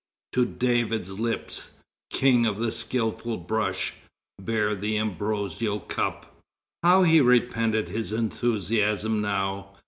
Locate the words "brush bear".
3.37-4.73